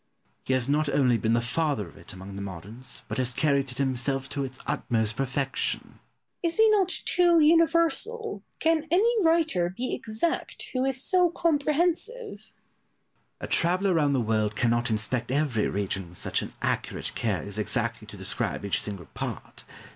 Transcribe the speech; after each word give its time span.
Pope. 0.01 0.41
He 0.47 0.53
has 0.53 0.67
not 0.67 0.89
only 0.89 1.15
been 1.15 1.33
the 1.33 1.41
father 1.41 1.87
of 1.87 1.95
it 1.95 2.11
among 2.11 2.35
the 2.35 2.41
moderns, 2.41 3.03
but 3.07 3.19
has 3.19 3.35
carried 3.35 3.69
it 3.71 3.77
himself 3.77 4.27
to 4.29 4.43
its 4.43 4.57
utmost 4.65 5.15
perfection. 5.15 5.99
Boileau. 6.01 6.01
Is 6.49 6.57
he 6.57 6.67
not 6.71 6.89
too 6.89 7.39
universal? 7.39 8.41
Can 8.59 8.87
any 8.89 9.15
writer 9.23 9.69
be 9.77 9.93
exact 9.93 10.65
who 10.73 10.85
is 10.85 11.03
so 11.03 11.29
comprehensive? 11.29 12.39
Pope. 12.39 13.41
A 13.41 13.45
traveller 13.45 13.93
round 13.93 14.15
the 14.15 14.19
world 14.21 14.55
cannot 14.55 14.89
inspect 14.89 15.29
every 15.29 15.67
region 15.67 16.09
with 16.09 16.17
such 16.17 16.41
an 16.41 16.51
accurate 16.63 17.11
care 17.13 17.43
as 17.43 17.59
exactly 17.59 18.07
to 18.07 18.17
describe 18.17 18.65
each 18.65 18.81
single 18.81 19.05
part. 19.13 19.65